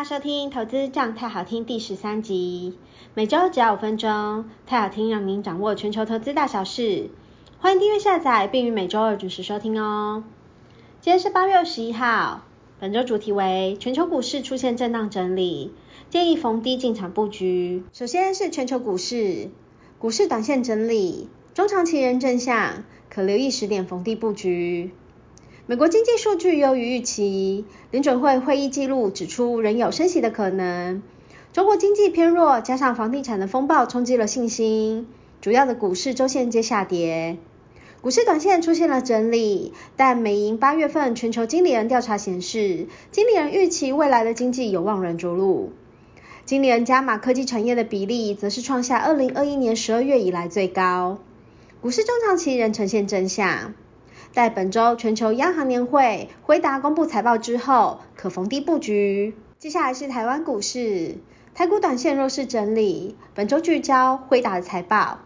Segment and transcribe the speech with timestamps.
[0.00, 2.78] 家收听《投资这样太好听》第十三集，
[3.12, 7.10] 每周只要五分钟，太好听让您掌握全球投资大小事。
[7.58, 10.24] 欢迎订阅下载，并于每周二准时收听哦。
[11.02, 12.46] 今天是八月二十一号，
[12.78, 15.74] 本周主题为全球股市出现震荡整理，
[16.08, 17.84] 建议逢低进场布局。
[17.92, 19.50] 首先是全球股市，
[19.98, 24.92] 股市短线整理，中长期仍正向，可留意十点逢低布局。
[25.70, 31.00] 美国经济数据优于预期，联准会会议记录指出仍有升息的可能。
[31.52, 35.06] 中国经济偏弱，加上房地产的风暴冲击了信心，
[35.40, 37.36] 主要的股市周线皆下跌。
[38.00, 45.70] 股市短线出现了整理，但美银八月份全球经理人调查显示，经理人预期未来的经济有望软着陆。
[46.44, 51.18] 经理人加码科技产业的比例，则是创下二零二一年十二月以来最高。
[51.80, 53.72] 股市中长期仍呈现正向。
[54.32, 59.34] 在本周全球央行年会，辉达公布财报之后，可逢低布局。
[59.58, 61.16] 接下来是台湾股市，
[61.52, 65.18] 台股短线弱势整理，本周聚焦辉达的财报。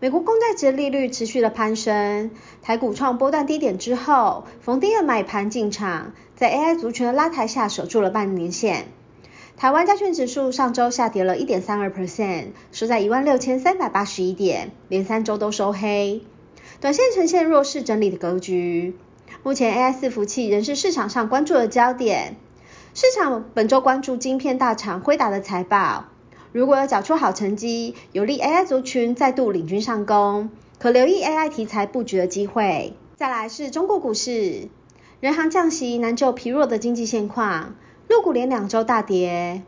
[0.00, 8.86] 美国公债殖利率持续的攀升，台股创波段低点之后，逢低的买盘进场，在 AI 族群的拉抬下守住了半年线。
[9.56, 16.22] 台湾加权指数上周下跌了一点三二 percent，收在一万六千三百八十一点，连三周都收黑。
[16.82, 18.96] 短线呈现弱势整理的格局，
[19.44, 22.34] 目前 AI 伺服器仍是市场上关注的焦点。
[22.92, 26.06] 市场本周关注晶片大厂辉达的财报，
[26.50, 32.94] 如果有缴出好成绩，有利 AI 族群再度领军上攻，可留意 AI 题材布局的机会。
[33.14, 34.68] 再来是中国股市，
[35.20, 37.76] 人行降息难救疲弱的经济现况，
[38.08, 39.62] 陆股连两周大跌，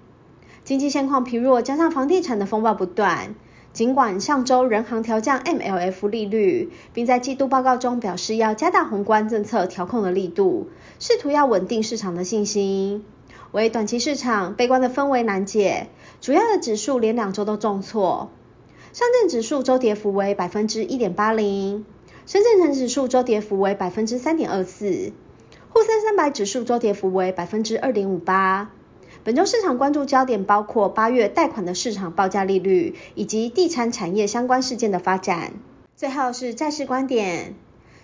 [0.64, 3.36] 经济现况疲弱，加上房地产的风暴不断。
[3.74, 10.68] 尽管上周人行调降 MLF 利率，并在季度报告中表示要加大宏观政策调控的力度，
[11.00, 13.04] 试图要稳定市场的信心。
[13.50, 15.88] 为短期市场悲观的氛围难解，
[16.20, 18.30] 主要的指数连两周都重挫。
[18.92, 21.84] 上证指数周跌幅为百分之一点八零，
[22.26, 25.10] 深圳成指数周跌幅为百分之三点二四，
[25.70, 28.70] 沪深三百指数周跌幅为百分之二点五八。
[29.24, 35.54] 本周市场关注焦点包括八月贷款的市场报价利率，以及地产产业相关事件的发展。
[35.96, 37.54] 最后是债市观点，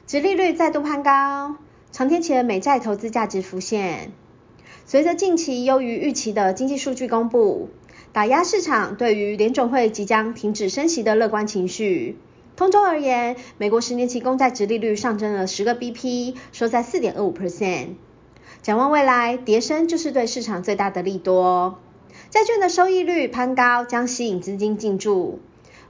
[0.07, 1.57] 殖利率再度攀高，
[1.93, 4.13] 长天期美债投资价值浮现。
[4.87, 7.69] 随着近期优于预期的经济数据公布，
[8.13, 12.17] 打压市场对于联准会即将停止升息的乐观情绪。
[12.57, 17.89] 通周而言，美国十年期公债殖利率上升了十个 BP，收在四点二五 percent。
[18.63, 21.79] 展望未来，叠升就是对市场最大的利多。
[22.29, 25.41] 债券的收益率攀高，将吸引资金进驻。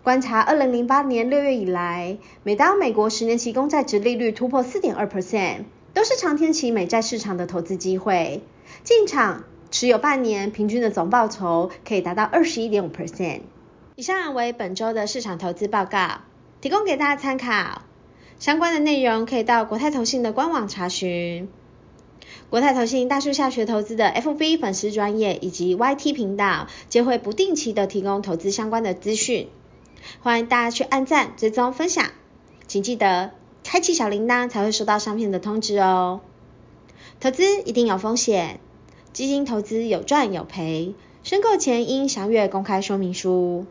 [0.03, 8.43] 观察二零零八年六月以来，每当美国十年期公债殖利率突破四点二 percent，都是长天期美债市场的投资机会。
[8.85, 13.41] 进场持有半年，平均的总报酬可以达到二十一点五 percent。
[13.97, 16.21] 以上为本周的市场投资报告，
[16.61, 17.83] 提供给大家参考。
[18.39, 21.49] 相关的内容可以到国泰投信的官网查询。
[22.51, 29.47] 国泰投信大树下学投资的 FB 粉丝专业以及 YT 频道，皆会不定期的提供投资相关的资讯，
[30.21, 32.07] 欢迎大家去按赞、追踪、分享，
[32.67, 33.31] 请记得
[33.63, 36.23] 开启小铃铛才会收到上片的通知哦。
[37.21, 38.59] 投资一定有风险，
[39.13, 43.65] 基金投资有赚有赔，申购前应详阅公开说明书。